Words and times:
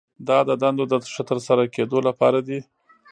دا 0.27 0.37
د 0.49 0.51
دندو 0.61 0.83
د 0.91 0.93
ښه 1.13 1.23
ترسره 1.29 1.63
کیدو 1.75 1.97
لپاره 2.07 2.39
دي. 2.47 2.59